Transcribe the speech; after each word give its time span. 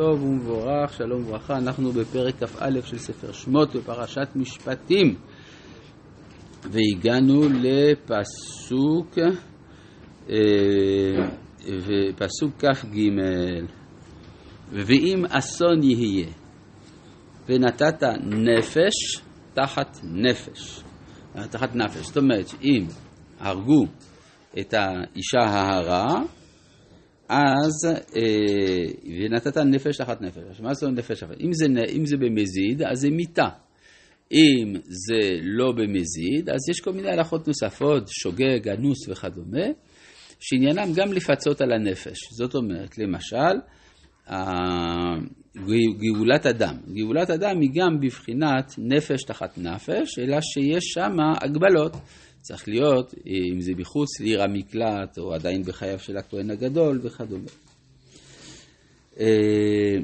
טוב 0.00 0.22
ומבורך, 0.22 0.92
שלום 0.92 1.22
וברכה, 1.22 1.56
אנחנו 1.56 1.92
בפרק 1.92 2.34
כ"א 2.44 2.80
של 2.84 2.98
ספר 2.98 3.32
שמות 3.32 3.76
בפרשת 3.76 4.28
משפטים. 4.34 5.14
והגענו 6.62 7.42
לפסוק 7.48 9.18
אה, 10.30 10.34
פסוק 12.16 12.64
כ"ג. 12.64 12.98
ואם 14.72 15.24
אסון 15.28 15.82
יהיה 15.82 16.26
ונתת 17.48 18.02
נפש 18.24 19.22
תחת 19.54 19.98
נפש, 20.04 20.82
תחת 21.50 21.74
נפש, 21.74 22.06
זאת 22.06 22.16
אומרת 22.16 22.48
שאם 22.48 22.86
הרגו 23.38 23.84
את 24.60 24.74
האישה 24.74 25.40
ההרה 25.40 26.22
אז, 27.28 27.86
אה, 28.16 28.92
ונתת 29.04 29.56
נפש 29.56 29.96
תחת 29.96 30.20
נפש. 30.20 30.60
מה 30.60 30.74
זאת 30.74 30.92
נפש 30.92 31.20
תחת? 31.20 31.40
אם 31.40 31.52
זה, 31.52 31.66
אם 31.96 32.06
זה 32.06 32.16
במזיד, 32.16 32.82
אז 32.82 33.00
זה 33.00 33.10
מיתה. 33.10 33.48
אם 34.32 34.74
זה 34.84 35.38
לא 35.42 35.72
במזיד, 35.72 36.50
אז 36.50 36.68
יש 36.70 36.80
כל 36.80 36.92
מיני 36.92 37.10
הלכות 37.10 37.48
נוספות, 37.48 38.08
שוגג, 38.08 38.68
אנוס 38.68 39.08
וכדומה, 39.08 39.66
שעניינם 40.40 40.92
גם 40.94 41.12
לפצות 41.12 41.60
על 41.60 41.72
הנפש. 41.72 42.18
זאת 42.32 42.54
אומרת, 42.54 42.98
למשל, 42.98 43.54
גאולת 45.98 46.46
אדם. 46.46 46.76
גאולת 46.94 47.30
אדם 47.30 47.60
היא 47.60 47.70
גם 47.74 48.00
בבחינת 48.00 48.74
נפש 48.78 49.22
תחת 49.22 49.58
נפש, 49.58 50.18
אלא 50.18 50.40
שיש 50.40 50.84
שם 50.84 51.16
הגבלות. 51.42 51.92
צריך 52.44 52.68
להיות, 52.68 53.14
אם 53.26 53.60
זה 53.60 53.72
מחוץ 53.76 54.20
לעיר 54.20 54.42
המקלט, 54.42 55.18
או 55.18 55.34
עדיין 55.34 55.62
בחייו 55.62 55.98
של 55.98 56.16
הכהן 56.16 56.50
הגדול 56.50 57.00
וכדומה. 57.02 57.50
אה, 59.20 59.96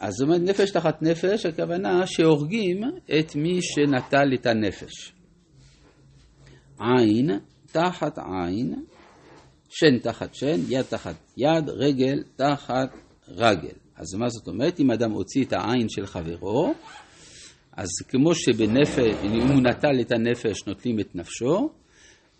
אז 0.00 0.12
זאת 0.14 0.28
אומרת, 0.28 0.40
נפש 0.40 0.70
תחת 0.70 1.02
נפש, 1.02 1.46
הכוונה 1.46 2.06
שהורגים 2.06 2.82
את 3.18 3.36
מי 3.36 3.58
שנטל 3.62 4.34
את 4.34 4.46
הנפש. 4.46 5.12
עין 6.78 7.30
תחת 7.72 8.18
עין, 8.18 8.84
שן 9.68 9.98
תחת 9.98 10.34
שן, 10.34 10.60
יד 10.68 10.82
תחת 10.82 11.14
יד, 11.36 11.68
רגל 11.68 12.22
תחת 12.36 12.90
רגל. 13.28 13.76
אז 13.96 14.14
מה 14.14 14.28
זאת 14.28 14.48
אומרת? 14.48 14.80
אם 14.80 14.90
אדם 14.90 15.10
הוציא 15.10 15.44
את 15.44 15.52
העין 15.52 15.88
של 15.88 16.06
חברו, 16.06 16.74
אז 17.76 17.88
כמו 18.08 18.34
שבנפש, 18.34 19.24
אם 19.24 19.48
הוא 19.52 19.62
נטל 19.62 20.00
את 20.00 20.12
הנפש 20.12 20.66
נוטלים 20.66 21.00
את 21.00 21.14
נפשו, 21.14 21.70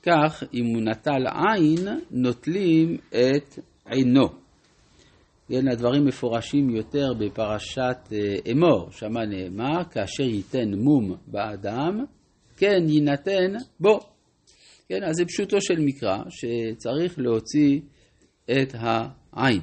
כך 0.02 0.42
אם 0.54 0.64
הוא 0.66 0.82
נטל 0.82 1.26
עין 1.26 1.88
נוטלים 2.10 2.96
את 3.10 3.58
עינו. 3.86 4.28
כן, 5.48 5.68
הדברים 5.68 6.04
מפורשים 6.04 6.70
יותר 6.70 7.12
בפרשת 7.18 7.96
אה, 8.12 8.52
אמור, 8.52 8.90
שמה 8.90 9.26
נאמר, 9.26 9.84
כאשר 9.90 10.22
ייתן 10.22 10.74
מום 10.74 11.16
באדם, 11.26 12.04
כן 12.56 12.88
יינתן 12.88 13.52
בו. 13.80 14.00
כן, 14.88 15.04
אז 15.04 15.14
זה 15.16 15.24
פשוטו 15.24 15.60
של 15.60 15.80
מקרא, 15.80 16.18
שצריך 16.30 17.18
להוציא 17.18 17.80
את 18.50 18.74
העין. 18.78 19.60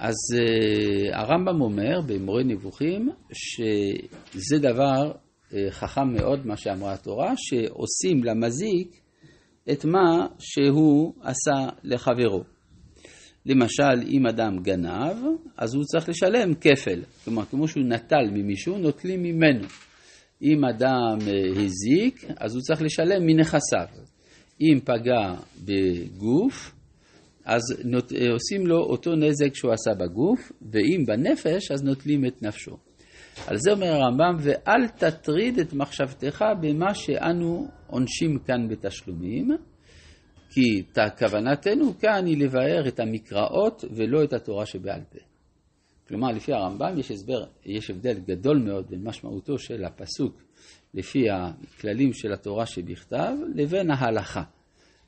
אז 0.00 0.16
uh, 0.34 1.16
הרמב"ם 1.16 1.60
אומר 1.60 2.00
במורה 2.06 2.42
נבוכים 2.42 3.08
שזה 3.32 4.58
דבר 4.58 5.12
uh, 5.12 5.54
חכם 5.70 6.12
מאוד 6.12 6.46
מה 6.46 6.56
שאמרה 6.56 6.92
התורה, 6.92 7.32
שעושים 7.36 8.24
למזיק 8.24 9.00
את 9.72 9.84
מה 9.84 10.26
שהוא 10.38 11.14
עשה 11.22 11.68
לחברו. 11.84 12.42
למשל, 13.46 14.02
אם 14.08 14.26
אדם 14.26 14.62
גנב, 14.62 15.16
אז 15.56 15.74
הוא 15.74 15.84
צריך 15.84 16.08
לשלם 16.08 16.54
כפל. 16.54 17.02
כלומר, 17.24 17.44
כמו 17.44 17.68
שהוא 17.68 17.84
נטל 17.84 18.30
ממישהו, 18.32 18.78
נוטלים 18.78 19.22
ממנו. 19.22 19.66
אם 20.42 20.64
אדם 20.64 21.18
uh, 21.18 21.58
הזיק, 21.58 22.24
אז 22.36 22.54
הוא 22.54 22.62
צריך 22.62 22.82
לשלם 22.82 23.26
מנכסיו. 23.26 23.86
אם 24.60 24.78
פגע 24.84 25.34
בגוף, 25.64 26.72
אז 27.44 27.60
נות... 27.84 28.12
אה, 28.12 28.32
עושים 28.32 28.66
לו 28.66 28.76
אותו 28.76 29.14
נזק 29.16 29.54
שהוא 29.54 29.72
עשה 29.72 29.90
בגוף, 29.94 30.52
ואם 30.72 31.04
בנפש, 31.06 31.70
אז 31.70 31.82
נוטלים 31.82 32.26
את 32.26 32.42
נפשו. 32.42 32.76
על 33.46 33.56
זה 33.56 33.72
אומר 33.72 33.86
הרמב"ם, 33.86 34.36
ואל 34.40 34.88
תטריד 34.88 35.58
את 35.58 35.72
מחשבתך 35.72 36.44
במה 36.60 36.94
שאנו 36.94 37.68
עונשים 37.86 38.38
כאן 38.38 38.68
בתשלומים, 38.68 39.50
כי 40.50 40.82
כוונתנו 41.18 41.98
כאן 41.98 42.26
היא 42.26 42.44
לבאר 42.44 42.88
את 42.88 43.00
המקראות 43.00 43.84
ולא 43.90 44.24
את 44.24 44.32
התורה 44.32 44.66
שבעל 44.66 45.00
פה. 45.10 45.18
כלומר, 46.08 46.28
לפי 46.28 46.52
הרמב"ם 46.52 46.98
יש, 46.98 47.10
הסבר, 47.10 47.44
יש 47.66 47.90
הבדל 47.90 48.18
גדול 48.18 48.58
מאוד 48.58 48.86
בין 48.90 49.04
משמעותו 49.04 49.58
של 49.58 49.84
הפסוק 49.84 50.42
לפי 50.94 51.24
הכללים 51.30 52.12
של 52.12 52.32
התורה 52.32 52.66
שבכתב 52.66 53.32
לבין 53.54 53.90
ההלכה. 53.90 54.42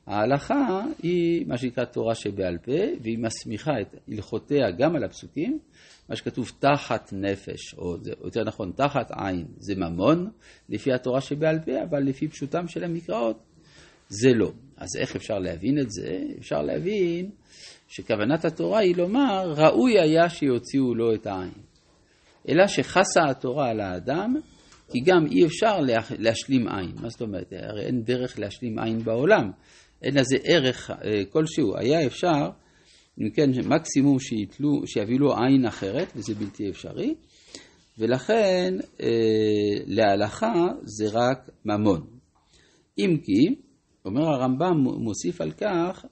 ההלכה 0.07 0.81
היא 1.03 1.45
מה 1.47 1.57
שנקרא 1.57 1.85
תורה 1.85 2.15
שבעל 2.15 2.57
פה, 2.57 2.71
והיא 3.01 3.17
מסמיכה 3.17 3.71
את 3.81 3.95
הלכותיה 4.07 4.71
גם 4.71 4.95
על 4.95 5.03
הפסוקים. 5.03 5.59
מה 6.09 6.15
שכתוב 6.15 6.51
תחת 6.59 7.13
נפש, 7.13 7.73
או 7.77 7.95
יותר 8.23 8.43
נכון 8.43 8.71
תחת 8.75 9.11
עין, 9.11 9.45
זה 9.57 9.75
ממון, 9.75 10.29
לפי 10.69 10.93
התורה 10.93 11.21
שבעל 11.21 11.59
פה, 11.59 11.71
אבל 11.89 12.03
לפי 12.03 12.27
פשוטם 12.27 12.67
של 12.67 12.83
המקראות, 12.83 13.43
זה 14.09 14.29
לא. 14.33 14.51
אז 14.77 14.87
איך 14.99 15.15
אפשר 15.15 15.39
להבין 15.39 15.79
את 15.79 15.91
זה? 15.91 16.19
אפשר 16.39 16.61
להבין 16.61 17.29
שכוונת 17.87 18.45
התורה 18.45 18.79
היא 18.79 18.95
לומר, 18.95 19.53
ראוי 19.57 19.99
היה 19.99 20.29
שיוציאו 20.29 20.95
לו 20.95 21.13
את 21.13 21.27
העין. 21.27 21.53
אלא 22.49 22.67
שחסה 22.67 23.23
התורה 23.29 23.69
על 23.69 23.79
האדם, 23.79 24.35
כי 24.91 24.99
גם 24.99 25.25
אי 25.31 25.45
אפשר 25.45 25.79
להשלים 26.19 26.67
עין. 26.67 26.91
מה 27.01 27.09
זאת 27.09 27.21
אומרת? 27.21 27.53
הרי 27.57 27.85
אין 27.85 28.03
דרך 28.03 28.39
להשלים 28.39 28.79
עין 28.79 28.99
בעולם. 29.03 29.51
אין 30.03 30.17
לזה 30.17 30.37
ערך 30.43 30.91
אה, 30.91 31.25
כלשהו. 31.29 31.77
היה 31.77 32.05
אפשר, 32.05 32.49
אם 33.21 33.29
כן, 33.29 33.49
מקסימום 33.65 34.19
שיתלו, 34.19 34.87
שיביאו 34.87 35.19
לו 35.19 35.33
עין 35.37 35.65
אחרת, 35.65 36.13
וזה 36.15 36.35
בלתי 36.35 36.69
אפשרי, 36.69 37.15
ולכן 37.97 38.73
אה, 39.01 39.07
להלכה 39.85 40.53
זה 40.83 41.05
רק 41.11 41.49
ממון. 41.65 42.07
אם 42.99 43.17
כי, 43.23 43.55
אומר 44.05 44.21
הרמב"ם, 44.21 44.77
מוסיף 44.77 45.41
על 45.41 45.51
כך, 45.51 46.05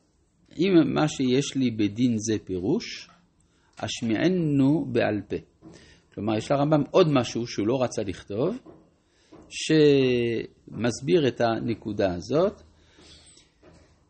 אם 0.57 0.93
מה 0.93 1.07
שיש 1.07 1.55
לי 1.55 1.71
בדין 1.71 2.15
זה 2.17 2.37
פירוש, 2.45 3.09
השמיענו 3.79 4.85
בעל 4.91 5.21
פה. 5.29 5.35
כלומר, 6.13 6.37
יש 6.37 6.51
לרמב"ם 6.51 6.83
עוד 6.91 7.07
משהו 7.11 7.47
שהוא 7.47 7.67
לא 7.67 7.83
רצה 7.83 8.03
לכתוב, 8.03 8.57
שמסביר 9.49 11.27
את 11.27 11.41
הנקודה 11.41 12.13
הזאת, 12.15 12.61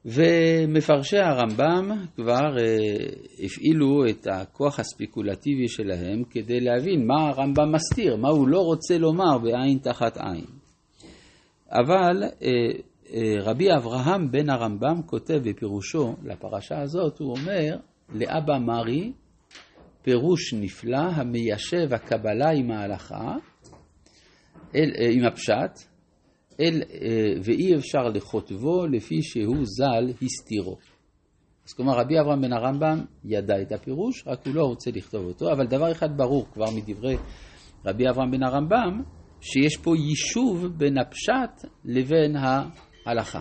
ומפרשי 0.06 1.17
הרמב"ם 1.17 1.91
כבר 2.16 2.57
אה, 2.59 3.06
הפעילו 3.45 4.06
את 4.09 4.28
הכוח 4.31 4.79
הספקולטיבי 4.79 5.67
שלהם 5.67 6.23
כדי 6.29 6.59
להבין 6.59 7.07
מה 7.07 7.29
הרמב"ם 7.29 7.72
מסתיר, 7.72 8.16
מה 8.16 8.29
הוא 8.29 8.47
לא 8.47 8.59
רוצה 8.59 8.97
לומר 8.97 9.38
בעין 9.38 9.78
תחת 9.78 10.17
עין. 10.17 10.45
אבל 11.72 12.23
אה, 12.23 12.50
אה, 13.13 13.41
רבי 13.41 13.67
אברהם 13.78 14.31
בן 14.31 14.50
הרמב"ם 14.50 15.01
כותב 15.06 15.39
בפירושו 15.44 16.16
לפרשה 16.23 16.81
הזאת, 16.81 17.19
הוא 17.19 17.35
אומר, 17.38 17.78
לאבא 18.09 18.57
מרי 18.59 19.12
פירוש 20.01 20.53
נפלא 20.53 20.97
המיישב 21.16 21.94
הקבלה 21.94 22.50
עם 22.50 22.72
ההלכה, 22.72 23.35
אל, 24.75 24.91
עם 25.12 25.25
הפשט, 25.25 25.91
אל, 26.59 26.81
אה, 26.94 27.34
ואי 27.44 27.75
אפשר 27.75 28.03
לכותבו 28.03 28.88
לפי 28.88 29.22
שהוא 29.22 29.66
ז"ל 29.66 30.25
הסתירו. 30.25 30.78
אז 31.67 31.73
כלומר 31.73 31.94
רבי 31.94 32.19
אברהם 32.19 32.41
בן 32.41 32.53
הרמב"ם 32.53 33.06
ידע 33.25 33.62
את 33.62 33.72
הפירוש, 33.72 34.28
רק 34.28 34.47
הוא 34.47 34.56
לא 34.56 34.63
רוצה 34.63 34.91
לכתוב 34.91 35.25
אותו, 35.25 35.51
אבל 35.51 35.67
דבר 35.67 35.91
אחד 35.91 36.17
ברור 36.17 36.45
כבר 36.53 36.65
מדברי 36.75 37.18
רבי 37.86 38.09
אברהם 38.09 38.31
בן 38.31 38.44
הרמב"ם, 38.44 39.01
שיש 39.42 39.77
פה 39.77 39.95
יישוב 39.98 40.68
בין 40.77 40.98
הפשט 40.98 41.69
לבין 41.86 42.36
ההלכה. 42.36 43.39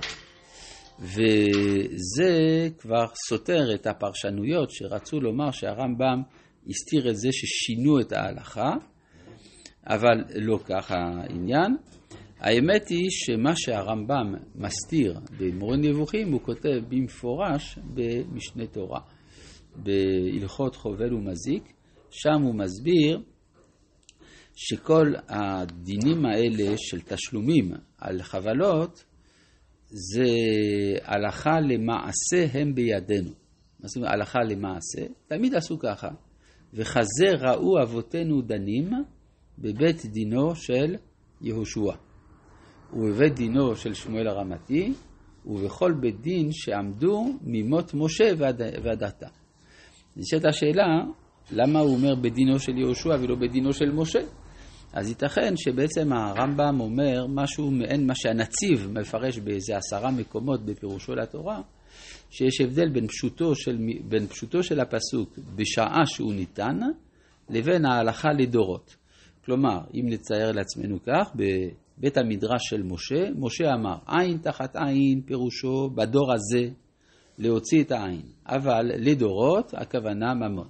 וזה 1.00 2.68
כבר 2.78 3.06
סותר 3.28 3.74
את 3.74 3.86
הפרשנויות 3.86 4.70
שרצו 4.70 5.20
לומר 5.20 5.50
שהרמב"ם 5.50 6.22
הסתיר 6.68 7.10
את 7.10 7.16
זה 7.16 7.28
ששינו 7.32 8.00
את 8.00 8.12
ההלכה, 8.12 8.70
אבל 9.86 10.24
לא 10.34 10.58
כך 10.64 10.90
העניין. 10.90 11.76
האמת 12.40 12.88
היא 12.88 13.10
שמה 13.10 13.52
שהרמב"ם 13.56 14.34
מסתיר 14.54 15.20
במורה 15.38 15.76
נבוכים, 15.76 16.32
הוא 16.32 16.40
כותב 16.40 16.80
במפורש 16.88 17.78
במשנה 17.94 18.66
תורה, 18.66 19.00
בהלכות 19.76 20.76
חובל 20.76 21.14
ומזיק, 21.14 21.72
שם 22.10 22.42
הוא 22.42 22.54
מסביר 22.54 23.20
שכל 24.54 25.12
הדינים 25.28 26.26
האלה 26.26 26.74
של 26.76 27.00
תשלומים 27.00 27.70
על 27.98 28.22
חבלות, 28.22 29.04
זה 29.86 30.30
הלכה 31.02 31.60
למעשה 31.60 32.58
הם 32.58 32.74
בידינו. 32.74 33.30
מה 33.80 33.88
זאת 33.88 33.96
אומרת 33.96 34.12
הלכה 34.12 34.38
למעשה? 34.48 35.02
תמיד 35.26 35.54
עשו 35.54 35.78
ככה. 35.78 36.08
וכזה 36.74 37.26
ראו 37.40 37.82
אבותינו 37.82 38.42
דנים 38.42 38.90
בבית 39.58 40.06
דינו 40.06 40.56
של 40.56 40.96
יהושע, 41.40 41.92
ובבית 42.92 43.34
דינו 43.34 43.76
של 43.76 43.94
שמואל 43.94 44.28
הרמתי, 44.28 44.92
ובכל 45.46 45.92
בית 45.92 46.20
דין 46.20 46.48
שעמדו 46.52 47.26
ממות 47.42 47.94
משה 47.94 48.32
ועד 48.82 49.02
עתה. 49.02 49.28
נשאלת 50.16 50.44
השאלה, 50.44 50.86
למה 51.50 51.78
הוא 51.80 51.94
אומר 51.94 52.14
בדינו 52.14 52.58
של 52.58 52.78
יהושע 52.78 53.16
ולא 53.20 53.34
בדינו 53.34 53.72
של 53.72 53.92
משה? 53.92 54.20
אז 54.92 55.08
ייתכן 55.08 55.54
שבעצם 55.56 56.12
הרמב"ם 56.12 56.80
אומר 56.80 57.26
משהו 57.28 57.70
מעין 57.70 58.06
מה 58.06 58.14
שהנציב 58.14 58.88
מפרש 58.92 59.38
באיזה 59.38 59.76
עשרה 59.76 60.10
מקומות 60.10 60.64
בפירושו 60.64 61.14
לתורה, 61.14 61.60
שיש 62.30 62.60
הבדל 62.60 62.88
בין 62.88 63.06
פשוטו 63.06 63.54
של, 63.54 63.78
בין 64.08 64.26
פשוטו 64.26 64.62
של 64.62 64.80
הפסוק 64.80 65.38
בשעה 65.56 66.06
שהוא 66.06 66.34
ניתן, 66.34 66.78
לבין 67.50 67.84
ההלכה 67.84 68.28
לדורות. 68.38 68.96
כלומר, 69.44 69.78
אם 69.94 70.08
נצייר 70.08 70.52
לעצמנו 70.52 71.02
כך, 71.02 71.30
בבית 72.00 72.16
המדרש 72.16 72.60
של 72.70 72.82
משה, 72.82 73.30
משה 73.36 73.74
אמר, 73.74 73.96
עין 74.06 74.38
תחת 74.38 74.76
עין 74.76 75.22
פירושו 75.26 75.90
בדור 75.94 76.32
הזה 76.32 76.68
להוציא 77.38 77.82
את 77.82 77.92
העין, 77.92 78.22
אבל 78.46 78.82
לדורות 78.82 79.74
הכוונה 79.74 80.34
ממון. 80.34 80.68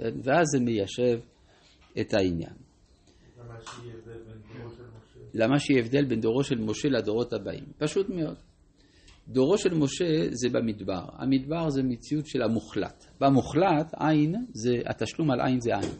ואז 0.00 0.46
זה 0.52 0.60
מיישב 0.60 1.20
את 2.00 2.14
העניין. 2.14 2.54
למה 5.34 5.58
שיהיה 5.58 5.80
הבדל 5.80 6.04
בין 6.04 6.20
דורו 6.20 6.44
של 6.44 6.58
משה 6.58 6.88
לדורות 6.88 7.32
הבאים? 7.32 7.64
פשוט 7.78 8.08
מאוד. 8.08 8.36
דורו 9.28 9.58
של 9.58 9.74
משה 9.74 10.26
זה 10.30 10.48
במדבר. 10.48 11.04
המדבר 11.12 11.70
זה 11.70 11.82
מציאות 11.82 12.26
של 12.26 12.42
המוחלט. 12.42 13.04
במוחלט, 13.20 13.94
עין, 14.00 14.34
זה, 14.52 14.72
התשלום 14.86 15.30
על 15.30 15.40
עין 15.40 15.60
זה 15.60 15.76
עין. 15.76 15.90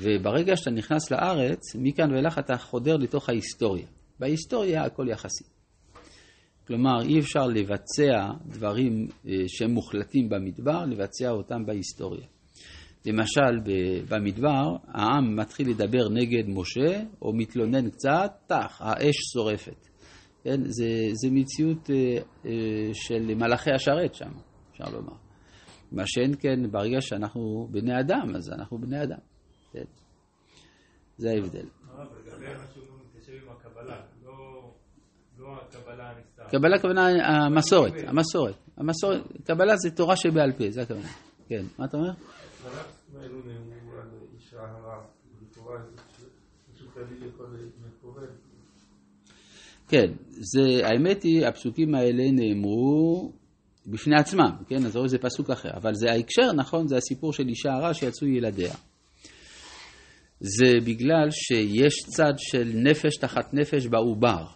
וברגע 0.00 0.56
שאתה 0.56 0.70
נכנס 0.70 1.10
לארץ, 1.10 1.60
מכאן 1.74 2.12
ואילך 2.12 2.38
אתה 2.38 2.56
חודר 2.56 2.96
לתוך 2.96 3.28
ההיסטוריה. 3.28 3.86
בהיסטוריה 4.20 4.84
הכל 4.84 5.08
יחסי. 5.08 5.44
כלומר, 6.66 7.02
אי 7.02 7.18
אפשר 7.18 7.46
לבצע 7.46 8.30
דברים 8.46 9.08
אה, 9.26 9.32
שהם 9.46 9.70
מוחלטים 9.70 10.28
במדבר, 10.28 10.84
לבצע 10.84 11.30
אותם 11.30 11.66
בהיסטוריה. 11.66 12.26
למשל, 13.06 13.72
במדבר, 14.08 14.76
העם 14.88 15.36
מתחיל 15.36 15.70
לדבר 15.70 16.08
נגד 16.08 16.48
משה, 16.48 17.02
או 17.22 17.32
מתלונן 17.32 17.90
קצת, 17.90 18.30
טח, 18.46 18.80
האש 18.80 19.16
שורפת. 19.32 19.86
כן? 20.44 20.60
זה, 20.64 20.88
זה 21.12 21.28
מציאות 21.30 21.90
אה, 21.90 21.96
אה, 22.46 22.90
של 22.92 23.34
מלאכי 23.34 23.70
השרת 23.70 24.14
שם, 24.14 24.30
אפשר 24.72 24.84
לומר. 24.92 25.14
מה 25.92 26.02
שאין 26.06 26.34
כן, 26.40 26.70
ברגע 26.70 27.00
שאנחנו 27.00 27.68
בני 27.70 28.00
אדם, 28.00 28.36
אז 28.36 28.50
אנחנו 28.50 28.78
בני 28.78 29.02
אדם. 29.02 29.18
כן? 29.72 29.84
זה 31.18 31.30
ההבדל. 31.30 31.66
קבלה 36.50 36.76
הכוונה 36.76 37.08
המסורת, 37.46 37.92
המסורת. 38.06 38.54
המסורת, 38.76 39.20
קבלה 39.44 39.76
זה 39.76 39.90
תורה 39.90 40.16
שבעל 40.16 40.52
פה, 40.52 40.70
זה 40.70 40.82
הכוונה. 40.82 41.08
כן, 41.48 41.64
מה 41.78 41.84
אתה 41.84 41.96
אומר? 41.96 42.10
כן, 49.88 50.12
זה, 50.30 50.86
האמת 50.86 51.22
היא, 51.22 51.46
הפסוקים 51.46 51.94
האלה 51.94 52.24
נאמרו 52.32 53.32
בפני 53.86 54.16
עצמם, 54.16 54.50
כן, 54.66 54.84
אז 54.86 54.98
זה 55.06 55.18
פסוק 55.18 55.50
אחר, 55.50 55.70
אבל 55.76 55.94
זה 55.94 56.10
ההקשר, 56.10 56.52
נכון, 56.52 56.88
זה 56.88 56.96
הסיפור 56.96 57.32
של 57.32 57.48
אישה 57.48 57.72
הרע 57.72 57.94
שיצאו 57.94 58.26
ילדיה. 58.26 58.74
זה 60.40 60.72
בגלל 60.84 61.30
שיש 61.30 61.94
צד 62.06 62.32
של 62.36 62.70
נפש 62.74 63.16
תחת 63.16 63.54
נפש 63.54 63.86
בעובר. 63.86 64.46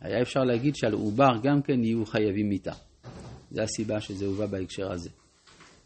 היה 0.00 0.22
אפשר 0.22 0.40
להגיד 0.40 0.76
שעל 0.76 0.92
עובר 0.92 1.32
גם 1.42 1.62
כן 1.62 1.84
יהיו 1.84 2.06
חייבים 2.06 2.48
מיתה. 2.48 2.72
זו 3.50 3.62
הסיבה 3.62 4.00
שזה 4.00 4.26
הובא 4.26 4.46
בהקשר 4.46 4.92
הזה. 4.92 5.10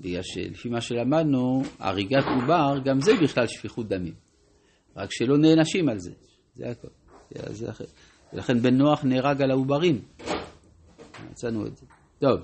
בגלל 0.00 0.22
שלפי 0.22 0.68
מה 0.68 0.80
שלמדנו, 0.80 1.62
הריגת 1.78 2.24
עובר, 2.40 2.78
גם 2.84 3.00
זה 3.00 3.12
בכלל 3.22 3.46
שפיכות 3.46 3.88
דמים. 3.88 4.14
רק 4.96 5.08
שלא 5.12 5.38
נענשים 5.38 5.88
על 5.88 5.98
זה. 5.98 6.12
זה 6.56 6.70
הכל. 6.70 6.88
זה. 7.50 7.66
ולכן 8.32 8.58
בן 8.58 8.74
נוח 8.74 9.04
נהרג 9.04 9.42
על 9.42 9.50
העוברים. 9.50 10.02
מצאנו 11.30 11.66
את 11.66 11.76
זה. 11.76 11.86
טוב, 12.18 12.40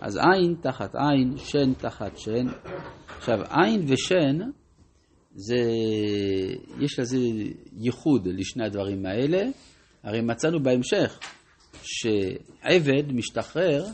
אז 0.00 0.16
עין 0.16 0.54
תחת 0.60 0.94
עין, 0.94 1.36
שן 1.36 1.74
תחת 1.74 2.18
שן. 2.18 2.46
עכשיו, 3.16 3.38
עין 3.50 3.84
ושן, 3.88 4.50
זה, 5.34 5.56
יש 6.80 6.98
לזה 6.98 7.18
ייחוד 7.72 8.26
לשני 8.26 8.66
הדברים 8.66 9.06
האלה. 9.06 9.42
הרי 10.02 10.20
מצאנו 10.20 10.62
בהמשך 10.62 11.18
שעבד 11.82 13.12
משתחרר 13.12 13.84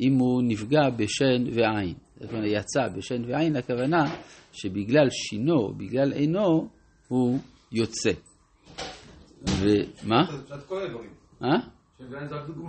אם 0.00 0.14
הוא 0.18 0.42
נפגע 0.42 0.90
בשן 0.96 1.44
ועין. 1.52 1.94
זאת 2.20 2.30
אומרת, 2.32 2.44
יצא 2.46 2.88
בשן 2.96 3.24
ועין, 3.24 3.56
הכוונה 3.56 4.04
שבגלל 4.52 5.08
שינו, 5.10 5.74
בגלל 5.76 6.12
עינו, 6.12 6.68
הוא 7.08 7.38
יוצא. 7.72 8.10
ומה? 9.46 10.22
אה? 11.42 11.48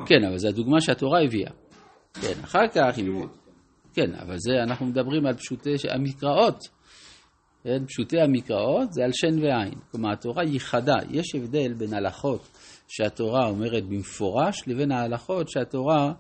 כן, 0.06 0.24
אבל 0.30 0.38
זו 0.38 0.48
הדוגמה 0.48 0.82
שהתורה 0.82 1.24
הביאה. 1.24 1.52
כן, 2.22 2.34
אחר 2.44 2.68
כך... 2.74 3.00
כן, 3.94 4.16
אבל 4.16 4.36
זה, 4.38 4.52
אנחנו 4.64 4.86
מדברים 4.86 5.26
על 5.26 5.34
פשוטי 5.34 5.70
המקראות. 5.90 6.60
כן, 7.64 7.86
פשוטי 7.86 8.22
המקראות 8.22 8.94
זה 8.94 9.04
על 9.04 9.12
שן 9.14 9.40
ועין. 9.40 9.74
כלומר, 9.92 10.12
התורה 10.12 10.44
ייחדה. 10.44 10.96
יש 11.12 11.36
הבדל 11.36 11.74
בין 11.74 11.94
הלכות 11.94 12.50
שהתורה 12.88 13.48
אומרת 13.50 13.84
במפורש, 13.84 14.68
לבין 14.68 14.92
ההלכות 14.92 15.50
שהתורה 15.50 16.14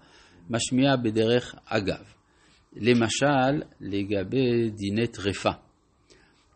משמיעה 0.49 0.97
בדרך 0.97 1.55
אגב. 1.65 2.13
למשל, 2.75 3.63
לגבי 3.81 4.69
דיני 4.69 5.07
טרפה. 5.07 5.51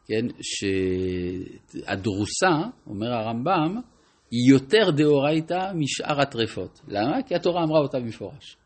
כן, 0.07 0.25
שהדרוסה, 1.81 2.51
אומר 2.87 3.13
הרמב"ם, 3.13 3.81
היא 4.31 4.51
יותר 4.53 4.91
דאורייתא 4.91 5.71
משאר 5.75 6.21
הטרפות. 6.21 6.81
למה? 6.87 7.23
כי 7.27 7.35
התורה 7.35 7.63
אמרה 7.63 7.79
אותה 7.79 7.99
במפורש. 7.99 8.57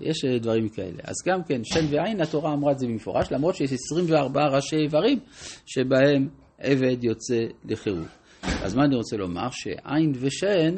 יש 0.00 0.24
דברים 0.40 0.68
כאלה. 0.68 0.98
אז 1.04 1.14
גם 1.26 1.42
כן, 1.42 1.64
שן 1.64 1.86
ועין, 1.90 2.20
התורה 2.20 2.52
אמרה 2.52 2.72
את 2.72 2.78
זה 2.78 2.86
במפורש, 2.86 3.32
למרות 3.32 3.54
שיש 3.54 3.72
24 3.72 4.46
ראשי 4.46 4.76
איברים 4.76 5.18
שבהם 5.66 6.28
עבד 6.58 7.04
יוצא 7.04 7.38
לחירות. 7.64 8.08
אז 8.42 8.74
מה 8.74 8.84
אני 8.84 8.96
רוצה 8.96 9.16
לומר? 9.16 9.48
שעין 9.50 10.12
ושן 10.20 10.74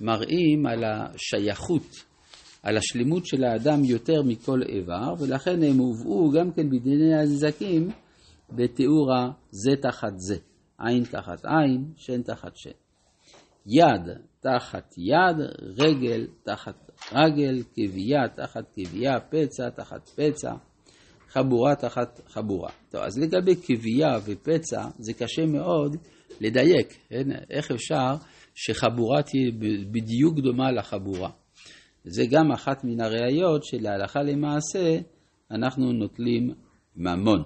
מראים 0.00 0.66
על 0.66 0.84
השייכות, 0.84 1.86
על 2.62 2.76
השלמות 2.76 3.26
של 3.26 3.44
האדם 3.44 3.84
יותר 3.84 4.22
מכל 4.22 4.62
איבר, 4.62 5.14
ולכן 5.18 5.62
הם 5.62 5.78
הובאו 5.78 6.30
גם 6.30 6.52
כן 6.52 6.70
בדיני 6.70 7.14
הנזקים 7.14 7.88
בתיאור 8.50 9.12
הזה 9.14 9.76
תחת 9.82 10.12
זה. 10.16 10.36
עין 10.78 11.04
תחת 11.04 11.44
עין, 11.44 11.84
שן 11.96 12.22
תחת 12.22 12.56
שן. 12.56 12.85
יד 13.66 14.08
תחת 14.40 14.94
יד, 14.98 15.36
רגל 15.60 16.26
תחת 16.42 16.90
רגל, 17.12 17.62
קבייה 17.62 18.28
תחת 18.36 18.64
קבייה, 18.72 19.20
פצע 19.20 19.70
תחת 19.70 20.08
פצע, 20.08 20.52
חבורה 21.28 21.74
תחת 21.74 22.20
חבורה. 22.28 22.70
טוב, 22.90 23.00
אז 23.00 23.18
לגבי 23.18 23.54
קבייה 23.56 24.18
ופצע, 24.26 24.88
זה 24.98 25.12
קשה 25.12 25.46
מאוד 25.46 25.96
לדייק, 26.40 26.98
אין? 27.10 27.32
איך 27.50 27.70
אפשר 27.70 28.14
שחבורה 28.54 29.22
תהיה 29.22 29.50
בדיוק 29.90 30.38
דומה 30.38 30.72
לחבורה. 30.72 31.30
זה 32.04 32.22
גם 32.30 32.52
אחת 32.52 32.84
מן 32.84 33.00
הראיות 33.00 33.64
שלהלכה 33.64 34.22
למעשה 34.22 34.98
אנחנו 35.50 35.92
נוטלים 35.92 36.50
ממון. 36.96 37.42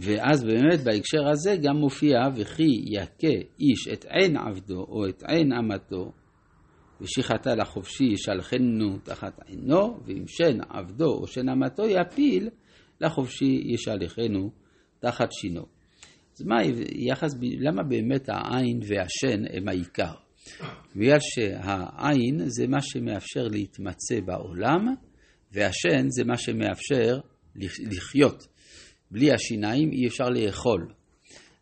ואז 0.00 0.44
באמת 0.44 0.80
בהקשר 0.84 1.28
הזה 1.30 1.56
גם 1.62 1.76
מופיע 1.76 2.18
וכי 2.36 2.84
יכה 2.86 3.36
איש 3.60 3.88
את 3.92 4.04
עין 4.08 4.36
עבדו 4.36 4.84
או 4.88 5.08
את 5.08 5.22
עין 5.26 5.52
אמתו 5.52 6.12
ושחטא 7.00 7.48
לחופשי 7.48 8.04
ישלחנו 8.04 8.98
תחת 9.04 9.40
עינו 9.46 10.00
ואם 10.06 10.24
שן 10.26 10.58
עבדו 10.68 11.14
או 11.14 11.26
שן 11.26 11.48
אמתו 11.48 11.82
יפיל 11.86 12.48
לחופשי 13.00 13.62
ישלחנו 13.64 14.50
תחת 15.00 15.32
שינו. 15.32 15.66
אז 16.34 16.42
מה 16.42 16.56
יחס, 16.94 17.34
למה 17.40 17.82
באמת 17.82 18.28
העין 18.28 18.80
והשן 18.82 19.44
הם 19.52 19.68
העיקר? 19.68 20.14
בגלל 20.96 21.18
שהעין 21.20 22.40
זה 22.46 22.66
מה 22.66 22.80
שמאפשר 22.80 23.48
להתמצא 23.50 24.20
בעולם 24.24 24.94
והשן 25.52 26.08
זה 26.08 26.24
מה 26.24 26.36
שמאפשר 26.36 27.18
לחיות. 27.90 28.46
בלי 29.16 29.32
השיניים 29.32 29.92
אי 29.92 30.06
אפשר 30.06 30.28
לאכול. 30.28 30.88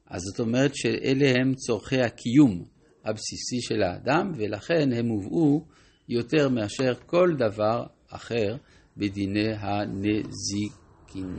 אז 0.07 0.21
זאת 0.23 0.41
אומרת 0.41 0.71
שאלה 0.75 1.33
הם 1.41 1.55
צורכי 1.55 2.01
הקיום 2.01 2.65
הבסיסי 3.05 3.61
של 3.61 3.83
האדם, 3.83 4.33
ולכן 4.37 4.93
הם 4.93 5.07
הובאו 5.09 5.65
יותר 6.09 6.49
מאשר 6.49 6.95
כל 7.07 7.29
דבר 7.39 7.87
אחר 8.09 8.57
בדיני 8.97 9.53
הנזיקין. 9.59 11.35